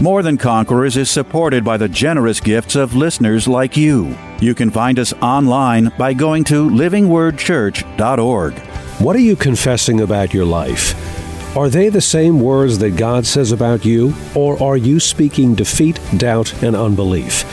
[0.00, 4.16] More Than Conquerors is supported by the generous gifts of listeners like you.
[4.40, 8.54] You can find us online by going to livingwordchurch.org.
[8.98, 11.56] What are you confessing about your life?
[11.56, 16.00] Are they the same words that God says about you, or are you speaking defeat,
[16.16, 17.44] doubt, and unbelief?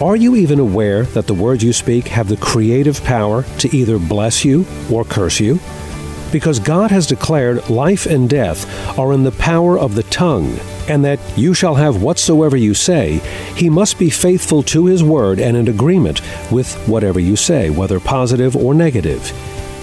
[0.00, 3.98] Are you even aware that the words you speak have the creative power to either
[3.98, 5.60] bless you or curse you?
[6.32, 8.66] Because God has declared life and death
[8.98, 10.58] are in the power of the tongue,
[10.90, 13.18] and that you shall have whatsoever you say,
[13.54, 18.00] He must be faithful to His word and in agreement with whatever you say, whether
[18.00, 19.32] positive or negative.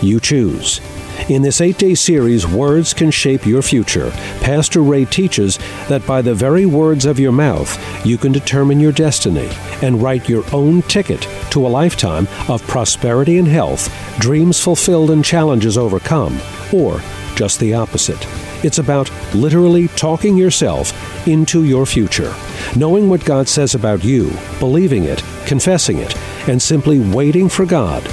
[0.02, 0.81] You choose.
[1.30, 6.22] In this eight day series, Words Can Shape Your Future, Pastor Ray teaches that by
[6.22, 9.49] the very words of your mouth, you can determine your destiny
[9.81, 11.21] and write your own ticket
[11.52, 16.38] to a lifetime of prosperity and health, dreams fulfilled and challenges overcome,
[16.73, 17.02] or
[17.36, 18.25] just the opposite.
[18.63, 22.33] It's about literally talking yourself into your future,
[22.75, 28.03] knowing what God says about you, believing it, confessing it, and simply waiting for God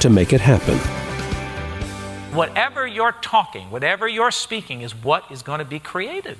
[0.00, 0.78] to make it happen.
[2.34, 6.38] Whatever you're talking, whatever you're speaking, is what is going to be created.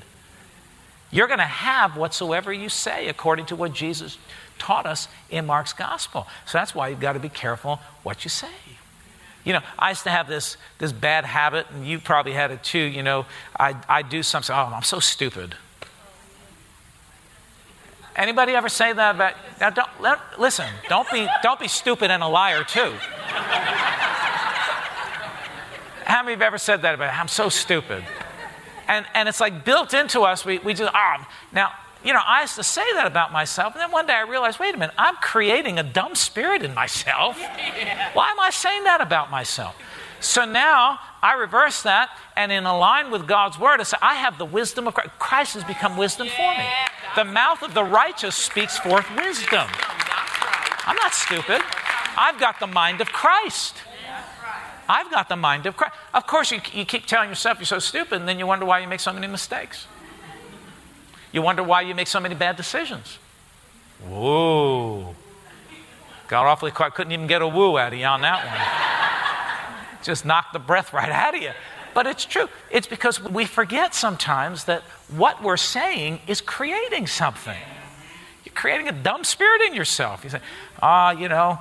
[1.10, 4.16] You're going to have whatsoever you say, according to what Jesus
[4.58, 6.26] taught us in Mark's gospel.
[6.46, 8.48] So that's why you've got to be careful what you say.
[9.44, 12.62] You know, I used to have this, this bad habit, and you probably had it
[12.62, 12.78] too.
[12.78, 13.26] You know,
[13.58, 15.54] I, I do something, oh, I'm so stupid.
[18.16, 19.34] Anybody ever say that about?
[19.60, 20.68] Now, don't let, listen.
[20.88, 22.92] Don't be don't be stupid and a liar too.
[26.04, 27.14] How many have ever said that about?
[27.14, 28.04] I'm so stupid,
[28.88, 30.44] and and it's like built into us.
[30.44, 31.26] We we just ah.
[31.52, 31.72] Now
[32.04, 34.58] you know I used to say that about myself, and then one day I realized,
[34.58, 37.38] wait a minute, I'm creating a dumb spirit in myself.
[38.14, 39.76] Why am I saying that about myself?
[40.20, 44.36] So now I reverse that, and in line with God's word, I say, I have
[44.38, 45.10] the wisdom of Christ.
[45.18, 46.68] Christ has become wisdom for me.
[47.16, 49.66] The mouth of the righteous speaks forth wisdom.
[50.86, 51.62] I'm not stupid.
[52.16, 53.76] I've got the mind of Christ.
[54.88, 55.94] I've got the mind of Christ.
[56.12, 58.80] Of course, you, you keep telling yourself you're so stupid, and then you wonder why
[58.80, 59.86] you make so many mistakes.
[61.32, 63.18] You wonder why you make so many bad decisions.
[64.08, 65.14] Whoa.
[66.28, 66.94] Got awfully quiet.
[66.94, 70.02] Couldn't even get a woo out of you on that one.
[70.04, 71.52] Just knocked the breath right out of you.
[71.92, 72.48] But it's true.
[72.70, 77.58] It's because we forget sometimes that what we're saying is creating something.
[78.44, 80.24] You're creating a dumb spirit in yourself.
[80.24, 80.40] You say,
[80.80, 81.58] ah, you know,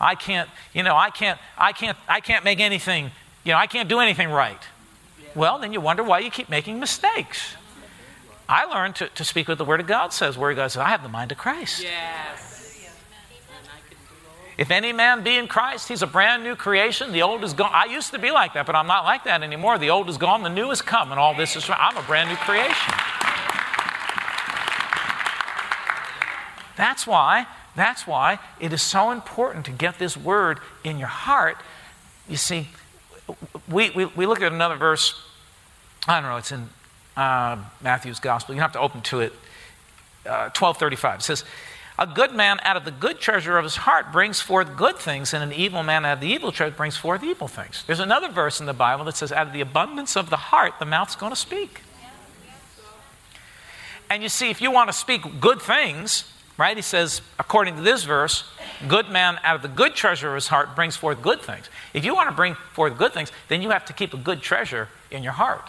[0.00, 3.10] I can't, you know, I can't, I can't, I can't make anything,
[3.44, 4.60] you know, I can't do anything right.
[5.34, 7.54] Well, then you wonder why you keep making mistakes.
[8.48, 10.38] I learned to, to speak what the Word of God says.
[10.38, 11.82] Word of God says, I have the mind of Christ.
[11.82, 12.52] Yes.
[14.58, 17.12] If any man be in Christ, he's a brand new creation.
[17.12, 17.70] The old is gone.
[17.74, 19.78] I used to be like that, but I'm not like that anymore.
[19.78, 21.68] The old is gone, the new has come, and all this is.
[21.68, 22.94] I'm a brand new creation.
[26.76, 31.58] That's why, that's why it is so important to get this word in your heart.
[32.28, 32.68] You see,
[33.68, 35.20] we, we, we look at another verse,
[36.06, 36.68] I don't know, it's in
[37.16, 38.54] uh, Matthew's gospel.
[38.54, 39.32] You have to open to it.
[40.24, 41.44] Uh, 1235 it says,
[41.98, 45.32] A good man out of the good treasure of his heart brings forth good things,
[45.32, 47.84] and an evil man out of the evil treasure brings forth evil things.
[47.86, 50.74] There's another verse in the Bible that says, Out of the abundance of the heart,
[50.78, 51.82] the mouth's going to speak.
[54.08, 56.76] And you see, if you want to speak good things, right?
[56.76, 58.44] He says, according to this verse,
[58.88, 61.68] good man out of the good treasure of his heart brings forth good things.
[61.92, 64.42] If you want to bring forth good things, then you have to keep a good
[64.42, 65.68] treasure in your heart.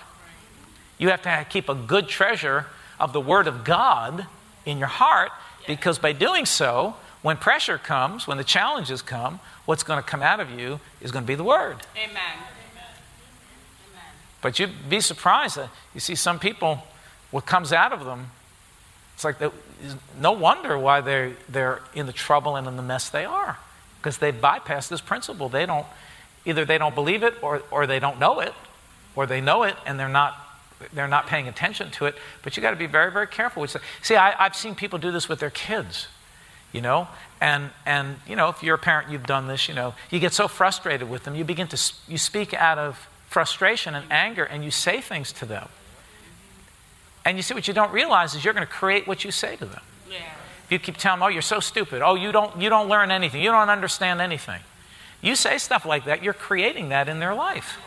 [0.98, 2.66] You have to keep a good treasure
[3.00, 4.26] of the Word of God
[4.66, 5.32] in your heart
[5.68, 10.22] because by doing so, when pressure comes, when the challenges come, what's going to come
[10.22, 11.78] out of you is going to be the Word.
[11.96, 12.16] Amen.
[12.16, 12.92] Amen.
[14.42, 16.84] But you'd be surprised that you see some people,
[17.32, 18.32] what comes out of them,
[19.14, 19.38] it's like
[20.20, 23.58] no wonder why they're, they're in the trouble and in the mess they are
[23.98, 25.50] because they bypass this principle.
[25.50, 25.88] They don't,
[26.46, 28.54] either they don't believe it or, or they don't know it,
[29.16, 30.47] or they know it and they're not
[30.94, 32.16] they're not paying attention to it.
[32.44, 33.66] But you got to be very, very careful.
[34.02, 36.08] See, I, I've seen people do this with their kids,
[36.72, 37.08] you know,
[37.42, 39.68] and and you know, if you're a parent, you've done this.
[39.68, 43.08] You know, you get so frustrated with them, you begin to you speak out of
[43.28, 45.70] frustration and anger, and you say things to them.
[47.26, 49.58] And you see, what you don't realize is you're going to create what you say
[49.58, 49.82] to them.
[50.10, 50.18] Yeah.
[50.64, 52.02] If you keep telling them, oh, you're so stupid.
[52.02, 53.42] Oh, you don't, you don't learn anything.
[53.42, 54.62] You don't understand anything.
[55.22, 57.78] You say stuff like that, you're creating that in their life.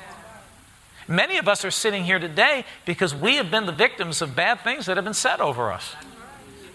[1.10, 4.60] Many of us are sitting here today because we have been the victims of bad
[4.60, 5.96] things that have been said over us.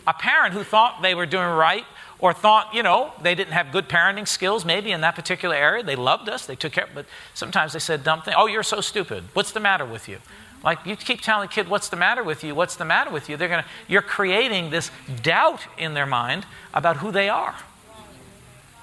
[0.06, 1.86] A parent who thought they were doing right
[2.20, 5.84] or thought, you know, they didn't have good parenting skills maybe in that particular area.
[5.84, 8.36] They loved us, they took care, but sometimes they said dumb things.
[8.38, 9.24] Oh, you're so stupid.
[9.32, 10.18] What's the matter with you?
[10.66, 12.54] Like you keep telling a kid, what's the matter with you?
[12.54, 13.38] What's the matter with you?
[13.38, 14.92] They're gonna, you're creating this
[15.24, 17.56] doubt in their mind about who they are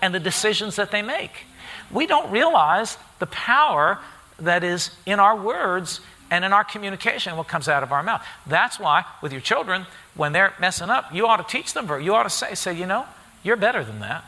[0.00, 1.44] and the decisions that they make.
[1.90, 3.98] We don't realize the power
[4.38, 6.00] that is in our words
[6.30, 8.24] and in our communication, what comes out of our mouth.
[8.46, 12.14] That's why, with your children, when they're messing up, you ought to teach them, you
[12.14, 13.04] ought to say, say, you know,
[13.42, 14.24] you're better than that.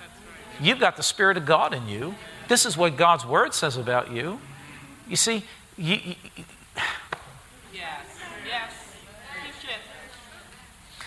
[0.61, 2.15] You've got the Spirit of God in you.
[2.49, 4.39] This is what God's Word says about you.
[5.09, 5.45] You see,
[5.77, 6.15] you, you,
[7.73, 8.01] yes,
[8.47, 8.73] yes.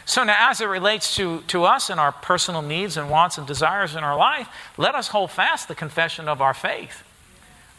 [0.05, 3.45] So now, as it relates to, to us and our personal needs and wants and
[3.45, 4.47] desires in our life,
[4.77, 7.03] let us hold fast the confession of our faith.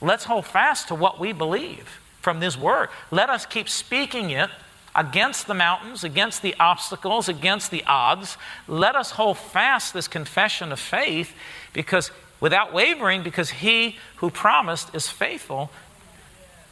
[0.00, 2.88] Let's hold fast to what we believe from this word.
[3.10, 4.50] Let us keep speaking it
[4.94, 8.36] against the mountains, against the obstacles, against the odds.
[8.66, 11.34] Let us hold fast this confession of faith
[11.72, 12.10] because
[12.40, 15.70] without wavering, because he who promised is faithful.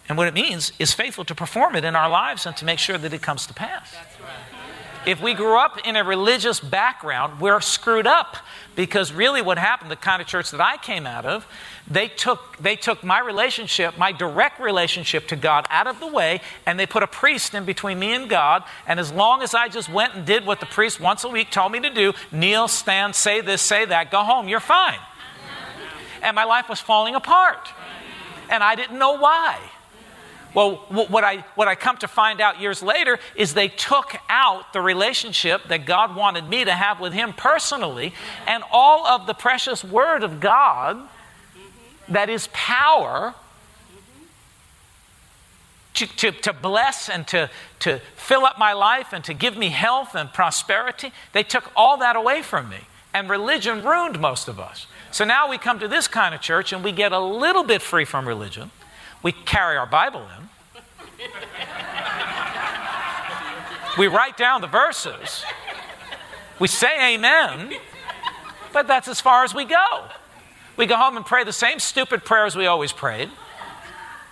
[0.09, 2.79] And what it means is faithful to perform it in our lives and to make
[2.79, 3.95] sure that it comes to pass.
[5.07, 8.39] If we grew up in a religious background, we're screwed up
[8.75, 11.47] because really what happened, the kind of church that I came out of,
[11.89, 16.41] they took, they took my relationship, my direct relationship to God out of the way,
[16.67, 18.65] and they put a priest in between me and God.
[18.85, 21.53] And as long as I just went and did what the priest once a week
[21.53, 24.99] told me to do kneel, stand, say this, say that, go home, you're fine.
[26.21, 27.69] And my life was falling apart.
[28.51, 29.61] And I didn't know why.
[30.55, 34.73] Well, what I, what I come to find out years later is they took out
[34.73, 38.15] the relationship that God wanted me to have with Him personally,
[38.47, 40.99] and all of the precious Word of God
[42.09, 43.35] that is power
[45.95, 47.51] to, to, to, bless and to,
[47.81, 51.97] to fill up my life and to give me health and prosperity, they took all
[51.99, 52.81] that away from me.
[53.15, 54.87] And religion ruined most of us.
[55.11, 57.81] So now we come to this kind of church and we get a little bit
[57.81, 58.71] free from religion
[59.27, 61.27] we carry our Bible in.
[63.99, 65.45] we write down the verses.
[66.61, 67.75] We say amen,
[68.73, 70.05] but that's as far as we go.
[70.77, 73.29] We go home and pray the same stupid prayers we always prayed.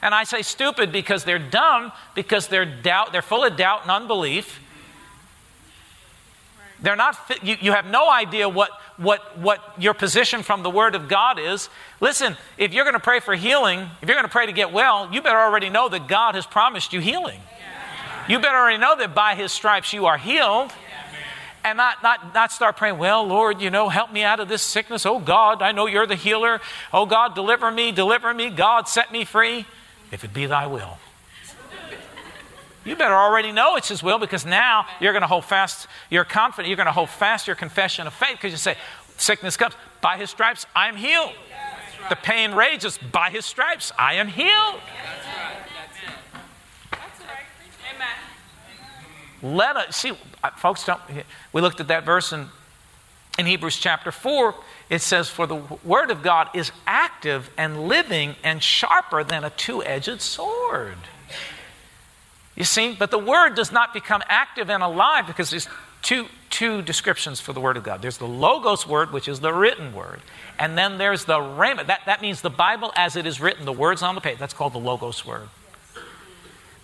[0.00, 3.90] And I say stupid because they're dumb, because they're doubt, they're full of doubt and
[3.90, 4.60] unbelief.
[6.84, 10.94] They're not, you, you have no idea what, what, what your position from the Word
[10.94, 11.70] of God is.
[11.98, 14.70] Listen, if you're going to pray for healing, if you're going to pray to get
[14.70, 17.40] well, you better already know that God has promised you healing.
[18.28, 20.72] You better already know that by His stripes you are healed.
[21.64, 24.60] And not, not, not start praying, well, Lord, you know, help me out of this
[24.60, 25.06] sickness.
[25.06, 26.60] Oh, God, I know you're the healer.
[26.92, 28.50] Oh, God, deliver me, deliver me.
[28.50, 29.64] God, set me free.
[30.12, 30.98] If it be thy will.
[32.84, 36.24] You better already know it's His will because now you're going to hold fast, your
[36.24, 36.68] confidence.
[36.68, 38.76] you're going to hold fast your confession of faith because you say,
[39.16, 41.30] sickness comes, by His stripes, I am healed.
[41.30, 42.10] Right.
[42.10, 44.50] The pain rages, by His stripes, I am healed.
[44.50, 45.56] That's right.
[45.62, 46.14] That's.
[49.44, 50.12] Let us, see,
[50.56, 51.00] folks, don't,
[51.52, 52.46] we looked at that verse in,
[53.38, 54.54] in Hebrews chapter 4.
[54.88, 59.50] It says, For the word of God is active and living and sharper than a
[59.50, 60.96] two edged sword.
[62.56, 65.68] You see, but the word does not become active and alive because there's
[66.02, 68.00] two, two descriptions for the word of God.
[68.00, 70.20] There's the logos word, which is the written word,
[70.58, 71.86] and then there's the rhema.
[71.86, 74.38] That, that means the Bible as it is written, the words on the page.
[74.38, 75.48] That's called the logos word.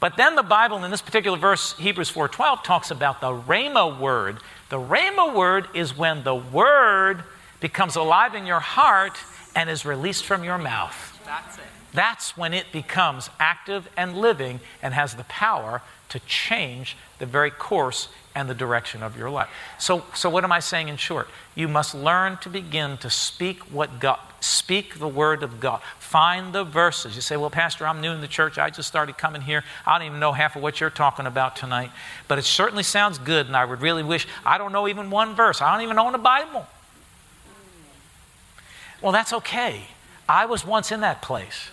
[0.00, 4.38] But then the Bible, in this particular verse, Hebrews 4.12, talks about the rhema word.
[4.70, 7.22] The rhema word is when the word
[7.60, 9.18] becomes alive in your heart
[9.54, 11.20] and is released from your mouth.
[11.26, 11.64] That's it.
[11.92, 17.50] That's when it becomes active and living and has the power to change the very
[17.50, 19.48] course and the direction of your life.
[19.78, 21.28] So, so what am I saying in short?
[21.54, 25.80] You must learn to begin to speak what God, speak the word of God.
[25.98, 27.16] Find the verses.
[27.16, 28.58] You say, well, Pastor, I'm new in the church.
[28.58, 29.64] I just started coming here.
[29.86, 31.90] I don't even know half of what you're talking about tonight.
[32.28, 35.34] But it certainly sounds good, and I would really wish, I don't know even one
[35.34, 35.60] verse.
[35.60, 36.66] I don't even own a Bible.
[39.00, 39.84] Well, that's okay.
[40.28, 41.70] I was once in that place.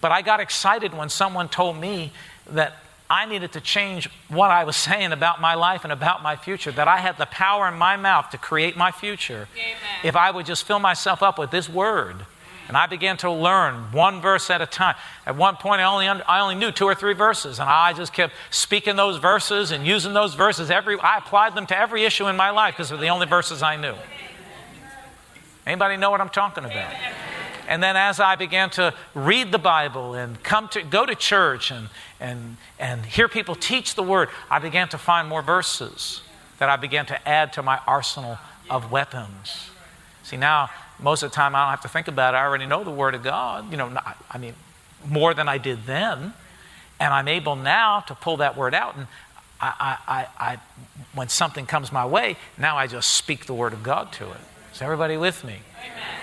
[0.00, 2.12] But I got excited when someone told me
[2.50, 2.76] that
[3.10, 6.72] I needed to change what I was saying about my life and about my future,
[6.72, 9.76] that I had the power in my mouth to create my future Amen.
[10.04, 12.26] if I would just fill myself up with this word.
[12.68, 14.94] And I began to learn one verse at a time.
[15.24, 18.12] At one point, I only, I only knew two or three verses, and I just
[18.12, 20.70] kept speaking those verses and using those verses.
[20.70, 23.62] Every, I applied them to every issue in my life because they're the only verses
[23.62, 23.94] I knew.
[25.66, 26.92] Anybody know what I'm talking about?
[27.68, 31.70] And then as I began to read the Bible and come to go to church
[31.70, 36.22] and, and, and hear people teach the word, I began to find more verses
[36.58, 38.38] that I began to add to my arsenal
[38.70, 39.70] of weapons.
[40.22, 42.38] See, now, most of the time, I don't have to think about it.
[42.38, 44.54] I already know the Word of God, you know, not, I mean,
[45.06, 46.32] more than I did then.
[46.98, 48.96] And I'm able now to pull that Word out.
[48.96, 49.06] And
[49.60, 50.58] I, I, I,
[51.14, 54.40] when something comes my way, now I just speak the Word of God to it.
[54.72, 55.58] Is everybody with me?
[55.84, 56.17] Amen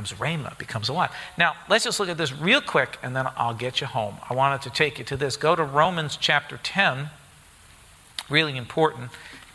[0.00, 1.10] becomes Rhema, becomes alive.
[1.36, 4.16] Now, let's just look at this real quick and then I'll get you home.
[4.28, 5.36] I wanted to take you to this.
[5.36, 7.10] Go to Romans chapter 10.
[8.28, 9.10] Really important.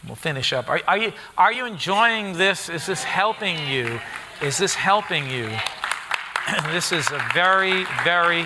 [0.06, 0.70] We'll finish up.
[0.70, 2.70] Are, are, you, are you enjoying this?
[2.70, 4.00] Is this helping you?
[4.42, 5.50] Is this helping you?
[6.68, 8.46] this is a very, very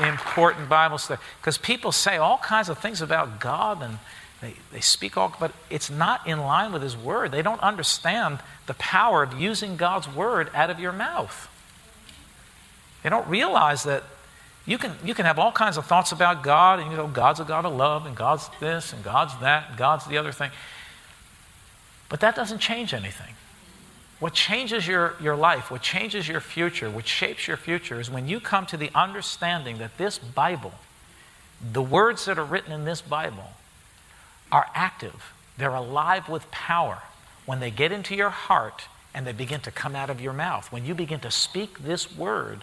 [0.00, 3.98] important Bible study because people say all kinds of things about God and
[4.42, 7.30] they, they speak all, but it's not in line with His Word.
[7.30, 11.48] They don't understand the power of using God's Word out of your mouth.
[13.02, 14.02] They don't realize that
[14.66, 17.38] you can, you can have all kinds of thoughts about God, and you know, God's
[17.38, 20.50] a God of love, and God's this, and God's that, and God's the other thing.
[22.08, 23.34] But that doesn't change anything.
[24.18, 28.28] What changes your, your life, what changes your future, what shapes your future is when
[28.28, 30.72] you come to the understanding that this Bible,
[31.72, 33.50] the words that are written in this Bible,
[34.52, 37.02] are active, they're alive with power.
[37.46, 40.70] When they get into your heart and they begin to come out of your mouth,
[40.70, 42.62] when you begin to speak this word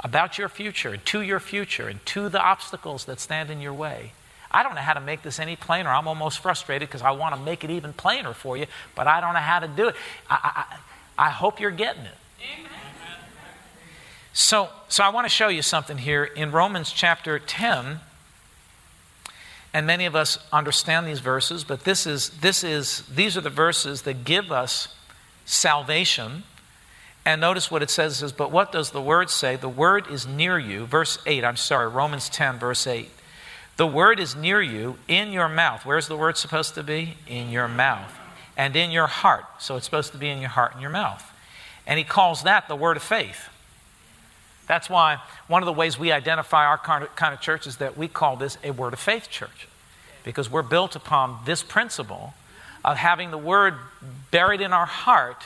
[0.00, 3.72] about your future, and to your future, and to the obstacles that stand in your
[3.72, 4.12] way,
[4.50, 5.88] I don't know how to make this any plainer.
[5.88, 9.20] I'm almost frustrated because I want to make it even plainer for you, but I
[9.20, 9.96] don't know how to do it.
[10.28, 10.66] I,
[11.18, 12.18] I, I hope you're getting it.
[12.58, 12.70] Amen.
[14.32, 18.00] So, so I want to show you something here in Romans chapter 10
[19.76, 23.50] and many of us understand these verses, but this is, this is, these are the
[23.50, 24.88] verses that give us
[25.44, 26.44] salvation.
[27.26, 29.54] And notice what it says, it says, But what does the word say?
[29.54, 30.86] The word is near you.
[30.86, 33.10] Verse 8, I'm sorry, Romans 10, verse 8.
[33.76, 35.84] The word is near you in your mouth.
[35.84, 37.18] Where's the word supposed to be?
[37.26, 38.14] In your mouth.
[38.56, 39.44] And in your heart.
[39.58, 41.22] So it's supposed to be in your heart and your mouth.
[41.86, 43.50] And he calls that the word of faith.
[44.66, 48.08] That's why one of the ways we identify our kind of church is that we
[48.08, 49.68] call this a word of faith church.
[50.24, 52.34] Because we're built upon this principle
[52.84, 53.74] of having the word
[54.30, 55.44] buried in our heart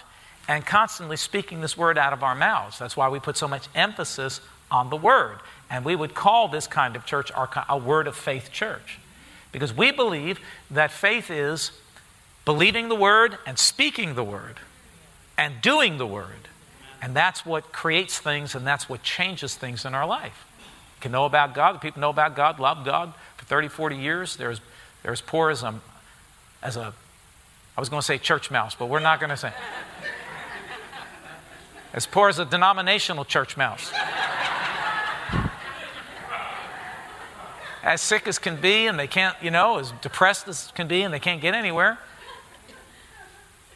[0.49, 2.79] and constantly speaking this word out of our mouths.
[2.79, 5.39] That's why we put so much emphasis on the word.
[5.71, 8.99] And we would call this kind of church our, a word of faith church.
[9.53, 11.73] Because we believe that faith is
[12.45, 14.57] believing the word and speaking the word
[15.37, 16.49] and doing the word.
[17.02, 20.47] And that's what creates things and that's what changes things in our life.
[20.97, 24.37] You can know about God, people know about God, love God for 30, 40 years.
[24.37, 24.61] They're as,
[25.02, 25.75] they're as poor as a,
[26.62, 26.92] as a,
[27.76, 29.52] I was going to say church mouse, but we're not going to say.
[31.92, 33.90] As poor as a denominational church mouse.
[37.83, 41.02] as sick as can be, and they can't, you know, as depressed as can be,
[41.02, 41.99] and they can't get anywhere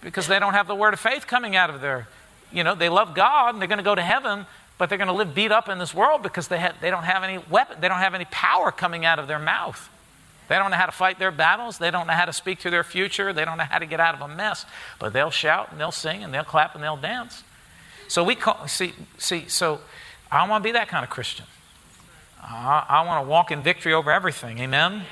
[0.00, 2.07] because they don't have the word of faith coming out of their
[2.54, 4.46] you know, they love God and they're going to go to heaven,
[4.78, 7.04] but they're going to live beat up in this world because they, have, they don't
[7.04, 9.90] have any weapon, they don't have any power coming out of their mouth.
[10.49, 11.78] They don't know how to fight their battles.
[11.78, 13.32] They don't know how to speak to their future.
[13.32, 14.66] They don't know how to get out of a mess.
[14.99, 17.42] But they'll shout and they'll sing and they'll clap and they'll dance.
[18.08, 19.80] So we call, see, see, so
[20.30, 21.46] I want to be that kind of Christian.
[22.42, 24.58] I, I want to walk in victory over everything.
[24.58, 25.04] Amen?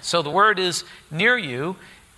[0.00, 1.74] So the word is near you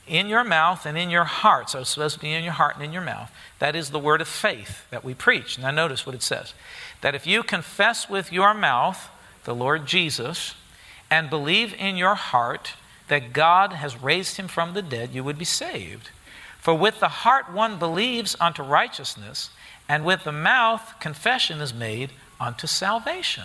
[0.06, 1.70] in your mouth and in your heart.
[1.70, 3.30] So it's supposed to be in your heart and in your mouth.
[3.58, 5.58] That is the word of faith that we preach.
[5.58, 6.54] Now, notice what it says
[7.00, 9.08] that if you confess with your mouth
[9.44, 10.54] the Lord Jesus
[11.10, 12.74] and believe in your heart
[13.08, 16.10] that God has raised him from the dead, you would be saved.
[16.58, 19.50] For with the heart one believes unto righteousness,
[19.88, 23.44] and with the mouth confession is made unto salvation.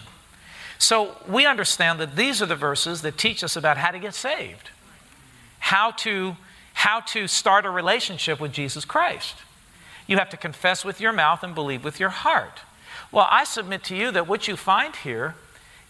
[0.77, 4.13] So we understand that these are the verses that teach us about how to get
[4.13, 4.69] saved,
[5.59, 6.35] how to
[6.75, 9.35] how to start a relationship with Jesus Christ.
[10.07, 12.59] You have to confess with your mouth and believe with your heart.
[13.11, 15.35] Well, I submit to you that what you find here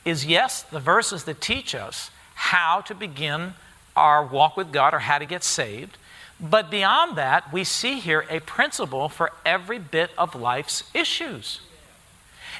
[0.05, 3.55] is yes, the verses that teach us how to begin
[3.95, 5.97] our walk with God or how to get saved.
[6.39, 11.61] But beyond that, we see here a principle for every bit of life's issues.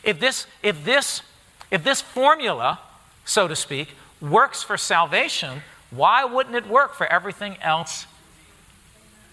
[0.03, 1.21] If this, if this,
[1.69, 2.79] if this formula,
[3.23, 3.89] so to speak,
[4.19, 8.07] works for salvation, why wouldn't it work for everything else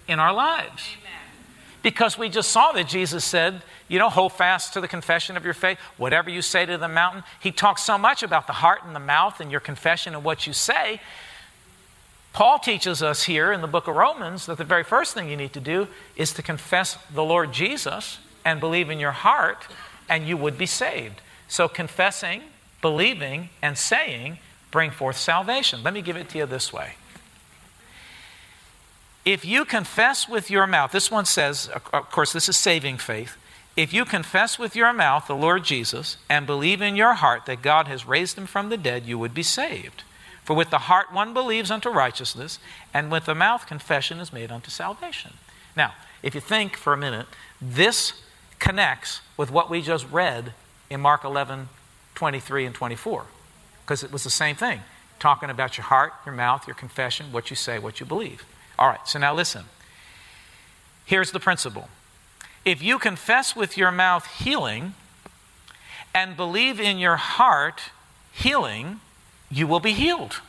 [0.09, 0.89] in our lives.
[1.01, 1.13] Amen.
[1.83, 5.45] Because we just saw that Jesus said, you know, hold fast to the confession of
[5.45, 5.79] your faith.
[5.97, 7.25] Whatever you say to the mountain.
[7.41, 10.47] He talks so much about the heart and the mouth and your confession and what
[10.47, 11.01] you say.
[12.33, 15.37] Paul teaches us here in the book of Romans that the very first thing you
[15.37, 19.67] need to do is to confess the Lord Jesus and believe in your heart,
[20.09, 21.21] and you would be saved.
[21.47, 22.43] So, confessing,
[22.81, 24.39] believing, and saying
[24.71, 25.83] bring forth salvation.
[25.83, 26.95] Let me give it to you this way
[29.25, 33.37] if you confess with your mouth, this one says, of course, this is saving faith.
[33.77, 37.63] If you confess with your mouth the Lord Jesus and believe in your heart that
[37.63, 40.03] God has raised him from the dead, you would be saved.
[40.45, 42.59] For with the heart one believes unto righteousness,
[42.93, 45.35] and with the mouth confession is made unto salvation.
[45.77, 47.27] Now, if you think for a minute,
[47.61, 48.21] this
[48.59, 50.53] connects with what we just read
[50.91, 51.69] in Mark 11,
[52.15, 53.25] 23 and 24,
[53.85, 54.81] because it was the same thing,
[55.19, 58.45] talking about your heart, your mouth, your confession, what you say, what you believe.
[58.79, 59.65] All right, so now listen.
[61.05, 61.89] Here's the principle
[62.65, 64.95] if you confess with your mouth healing
[66.15, 67.81] and believe in your heart
[68.33, 69.01] healing,
[69.51, 70.41] you will be healed.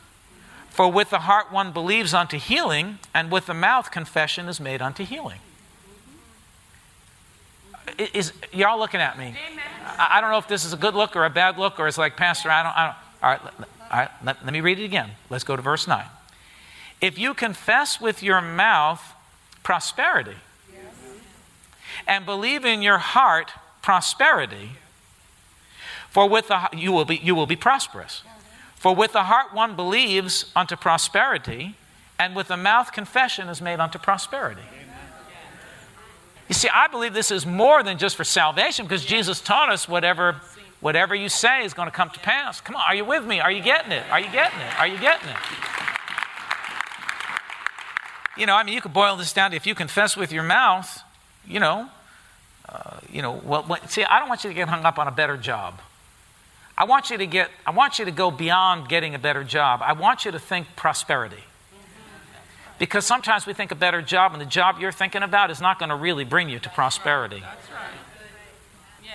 [0.70, 4.82] For with the heart one believes unto healing, and with the mouth confession is made
[4.82, 5.38] unto healing.
[7.98, 9.34] Is, y'all looking at me?
[9.86, 11.86] I, I don't know if this is a good look or a bad look, or
[11.86, 12.76] it's like, Pastor, I don't.
[12.76, 12.96] I don't.
[13.22, 13.40] All right,
[13.92, 15.10] all right let, let me read it again.
[15.30, 16.04] Let's go to verse 9.
[17.04, 19.12] If you confess with your mouth
[19.62, 20.36] prosperity
[22.06, 24.70] and believe in your heart prosperity,
[26.08, 28.22] for with the you will be you will be prosperous.
[28.76, 31.74] For with the heart one believes unto prosperity,
[32.18, 34.62] and with the mouth confession is made unto prosperity.
[36.48, 39.86] You see, I believe this is more than just for salvation because Jesus taught us
[39.86, 40.36] whatever
[40.80, 42.62] whatever you say is going to come to pass.
[42.62, 43.40] Come on, are you with me?
[43.40, 44.04] Are you getting it?
[44.10, 44.80] Are you getting it?
[44.80, 45.36] Are you getting it?
[48.36, 50.42] You know, I mean, you could boil this down to if you confess with your
[50.42, 51.02] mouth,
[51.46, 51.88] you know,
[52.68, 55.06] uh, you know, well, well, see, I don't want you to get hung up on
[55.06, 55.80] a better job.
[56.76, 59.80] I want you to get, I want you to go beyond getting a better job.
[59.82, 61.44] I want you to think prosperity.
[62.78, 65.78] Because sometimes we think a better job, and the job you're thinking about is not
[65.78, 67.40] going to really bring you to prosperity.
[67.40, 67.84] That's right.
[69.04, 69.14] Yes.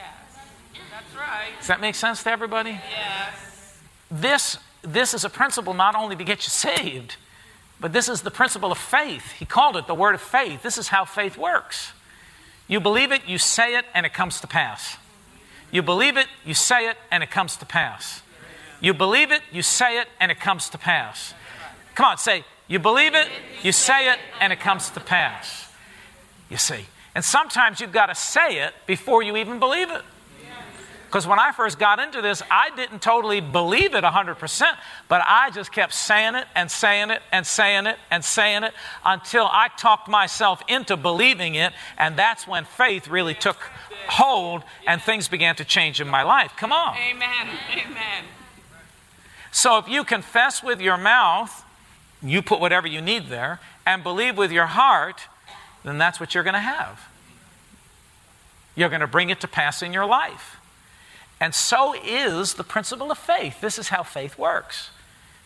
[0.92, 1.50] That's right.
[1.58, 2.80] Does that make sense to everybody?
[2.90, 3.78] Yes.
[4.10, 7.18] This, this is a principle not only to get you saved,
[7.80, 9.32] but this is the principle of faith.
[9.34, 10.62] He called it the word of faith.
[10.64, 11.94] This is how faith works.
[12.68, 14.98] You believe it, you say it, and it comes to pass.
[15.72, 18.22] You believe it, you say it, and it comes to pass.
[18.82, 21.34] You believe it, you say it, and it comes to pass.
[21.96, 23.28] Come on, say, you believe it,
[23.64, 25.72] you say it, and it comes to pass.
[26.50, 26.86] You see.
[27.16, 30.04] And sometimes you've got to say it before you even believe it.
[31.10, 34.64] Because when I first got into this, I didn't totally believe it 100%,
[35.08, 38.74] but I just kept saying it and saying it and saying it and saying it
[39.04, 43.58] until I talked myself into believing it, and that's when faith really took
[44.08, 46.54] hold and things began to change in my life.
[46.58, 46.96] Come on.
[46.96, 47.58] Amen.
[47.74, 48.26] Amen.
[49.52, 51.66] So if you confess with your mouth,
[52.22, 55.22] you put whatever you need there, and believe with your heart,
[55.84, 57.08] then that's what you're going to have.
[58.76, 60.59] You're going to bring it to pass in your life.
[61.40, 63.62] And so is the principle of faith.
[63.62, 64.90] This is how faith works.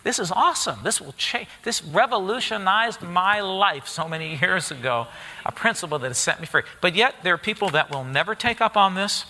[0.04, 0.80] This is awesome.
[0.84, 1.48] This will change.
[1.64, 5.08] This revolutionized my life so many years ago.
[5.46, 6.64] A principle that has set me free.
[6.82, 9.26] But yet, there are people that will never take up on this.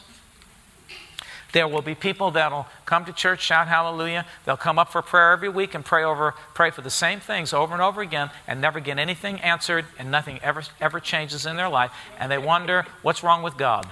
[1.51, 4.25] There will be people that'll come to church, shout hallelujah.
[4.43, 7.53] They'll come up for prayer every week and pray over, pray for the same things
[7.53, 11.55] over and over again, and never get anything answered, and nothing ever ever changes in
[11.55, 11.91] their life.
[12.19, 13.87] And they wonder what's wrong with God.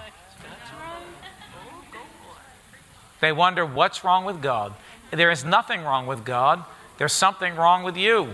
[3.22, 4.74] They wonder what's wrong with God.
[5.12, 6.64] There is nothing wrong with God,
[6.98, 8.30] there's something wrong with you.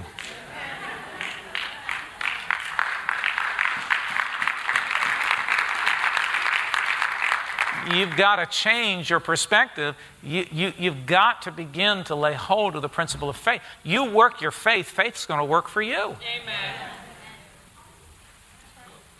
[7.92, 9.94] You've got to change your perspective.
[10.22, 13.60] You, you, you've got to begin to lay hold of the principle of faith.
[13.82, 15.94] You work your faith, faith's going to work for you.
[15.96, 16.90] Amen.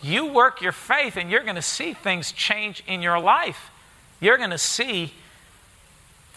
[0.01, 3.69] You work your faith, and you're going to see things change in your life.
[4.19, 5.13] You're going to see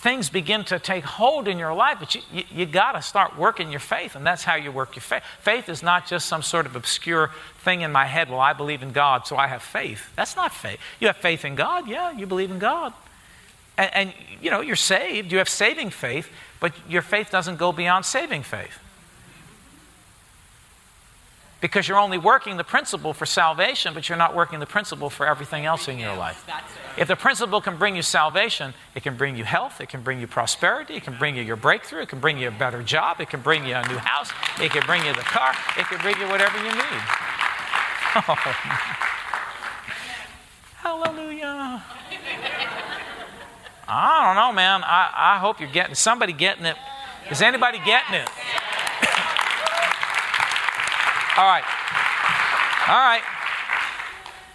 [0.02, 3.38] things begin to take hold in your life, but you, you, you got to start
[3.38, 5.22] working your faith, and that's how you work your faith.
[5.40, 8.82] Faith is not just some sort of obscure thing in my head, well, I believe
[8.82, 10.12] in God, so I have faith.
[10.16, 10.80] That's not faith.
[10.98, 12.92] You have faith in God, yeah, you believe in God.
[13.78, 14.12] And, and
[14.42, 18.42] you know, you're saved, you have saving faith, but your faith doesn't go beyond saving
[18.42, 18.81] faith
[21.62, 25.24] because you're only working the principle for salvation, but you're not working the principle for
[25.26, 26.44] everything else in your life.
[26.98, 30.20] If the principle can bring you salvation, it can bring you health, it can bring
[30.20, 33.20] you prosperity, it can bring you your breakthrough, it can bring you a better job,
[33.20, 36.00] it can bring you a new house, it can bring you the car, it can
[36.00, 37.02] bring you whatever you need.
[38.14, 38.20] Oh.
[40.82, 41.82] Hallelujah.
[43.86, 44.82] I don't know, man.
[44.82, 46.76] I, I hope you're getting somebody getting it.
[47.30, 48.28] Is anybody getting it?
[51.36, 51.64] All right.
[52.88, 53.22] All right.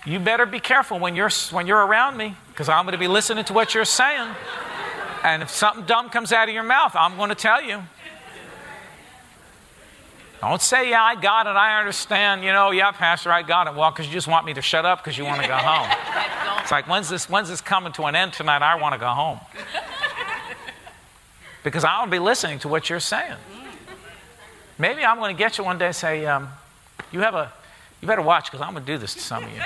[0.06, 3.08] You better be careful when you're when you're around me because I'm going to be
[3.08, 4.30] listening to what you're saying.
[5.24, 7.84] And if something dumb comes out of your mouth, I'm going to tell you.
[10.40, 12.44] Don't say, yeah, I got it, I understand.
[12.44, 13.74] You know, yeah, Pastor, I got it.
[13.74, 15.90] Well, because you just want me to shut up because you want to go home.
[16.62, 18.62] It's like, when's this, when's this coming to an end tonight?
[18.62, 19.40] I want to go home.
[21.64, 23.36] Because I'll be listening to what you're saying.
[24.78, 26.50] Maybe I'm going to get you one day and say, um,
[27.12, 27.52] you have a,
[28.02, 29.62] you better watch because I'm going to do this to some of you.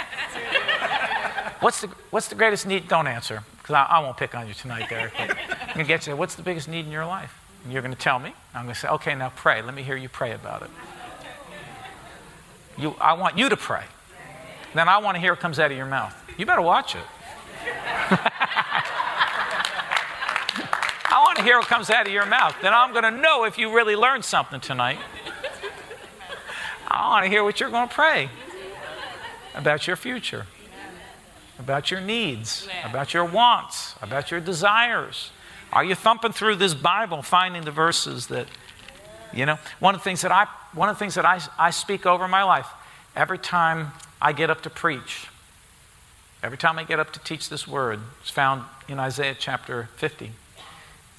[1.61, 2.87] What's the, what's the greatest need?
[2.87, 5.13] Don't answer because I, I, won't pick on you tonight, Derek.
[5.19, 7.39] I'm going to get you, what's the biggest need in your life?
[7.63, 8.33] And you're going to tell me.
[8.55, 9.61] I'm going to say, okay, now pray.
[9.61, 10.69] Let me hear you pray about it.
[12.77, 13.83] You, I want you to pray.
[14.73, 16.15] Then I want to hear what comes out of your mouth.
[16.37, 17.01] You better watch it.
[21.13, 22.55] I want to hear what comes out of your mouth.
[22.61, 24.97] Then I'm going to know if you really learned something tonight.
[26.91, 28.29] I want to hear what you're going to pray
[29.55, 30.45] about your future,
[31.57, 35.31] about your needs, about your wants, about your desires.
[35.71, 38.47] Are you thumping through this Bible, finding the verses that,
[39.33, 39.57] you know?
[39.79, 42.27] One of the things that I, one of the things that I, I speak over
[42.27, 42.67] my life,
[43.15, 45.27] every time I get up to preach,
[46.43, 50.31] every time I get up to teach this word, it's found in Isaiah chapter 50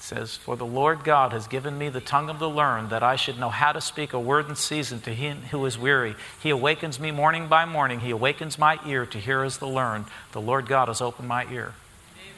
[0.03, 3.15] says, For the Lord God has given me the tongue of the learned, that I
[3.15, 6.15] should know how to speak a word in season to him who is weary.
[6.41, 8.01] He awakens me morning by morning.
[8.01, 10.05] He awakens my ear to hear as the learned.
[10.33, 11.73] The Lord God has opened my ear.
[12.15, 12.33] Amen.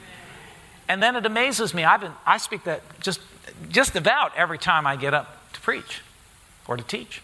[0.88, 1.84] And then it amazes me.
[1.84, 3.19] I've been, I speak that just,
[3.69, 6.01] just about every time I get up to preach
[6.67, 7.23] or to teach.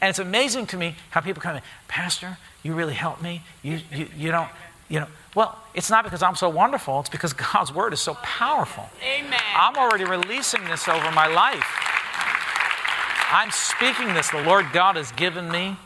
[0.00, 3.42] And it's amazing to me how people come in, Pastor, you really helped me.
[3.62, 4.50] You, you, you don't,
[4.88, 8.14] you know, well, it's not because I'm so wonderful, it's because God's word is so
[8.14, 8.88] powerful.
[9.02, 9.40] Amen.
[9.56, 11.64] I'm already releasing this over my life.
[13.32, 14.30] I'm speaking this.
[14.30, 15.76] The Lord God has given me,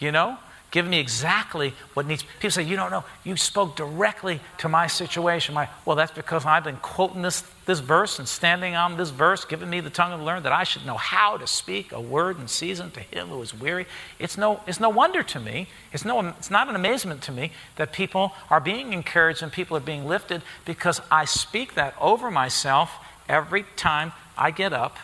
[0.00, 0.36] you know,
[0.72, 2.24] given me exactly what needs.
[2.24, 3.04] People say, You don't know.
[3.24, 5.54] You spoke directly to my situation.
[5.54, 9.44] My, well, that's because I've been quoting this, this verse and standing on this verse,
[9.44, 12.00] giving me the tongue of the learned, that I should know how to speak a
[12.00, 13.84] word in season to him who is weary.
[14.18, 15.68] It's no, it's no wonder to me.
[15.92, 19.76] It's, no, it's not an amazement to me that people are being encouraged and people
[19.76, 22.90] are being lifted because I speak that over myself
[23.28, 24.96] every time I get up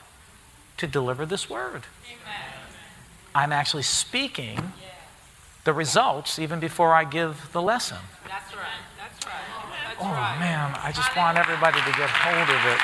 [0.78, 1.82] to deliver this word.
[2.06, 2.42] Amen.
[3.34, 4.72] I'm actually speaking
[5.64, 7.98] the results even before I give the lesson.
[8.26, 8.64] That's right.
[8.96, 9.63] That's right.
[9.94, 10.38] That's oh, right.
[10.40, 12.80] man, I just want everybody to get hold of it.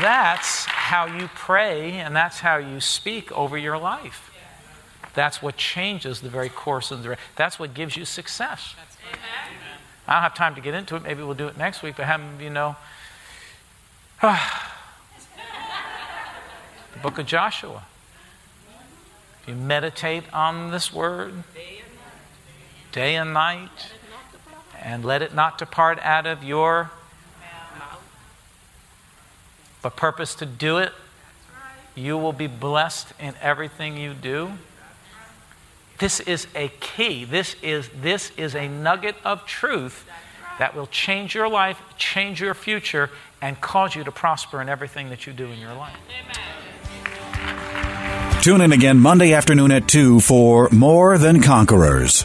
[0.00, 4.30] That's how you pray and that's how you speak over your life.
[5.14, 7.16] That's what changes the very course of the.
[7.34, 8.76] That's what gives you success.
[10.06, 11.02] I don't have time to get into it.
[11.02, 11.96] Maybe we'll do it next week.
[11.96, 12.76] But have you know,
[14.22, 14.38] the
[17.02, 17.82] book of Joshua.
[19.42, 21.42] If You meditate on this word
[22.92, 23.92] day and night,
[24.82, 26.90] and let it not depart out of your
[27.78, 28.02] mouth.
[29.82, 30.92] but purpose to do it.
[31.94, 34.52] You will be blessed in everything you do.
[35.98, 37.24] This is a key.
[37.24, 40.06] This is, this is a nugget of truth
[40.58, 43.10] that will change your life, change your future,
[43.42, 45.96] and cause you to prosper in everything that you do in your life.
[46.08, 48.42] Amen.
[48.42, 52.24] Tune in again Monday afternoon at 2 for More Than Conquerors.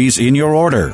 [0.01, 0.93] in your order.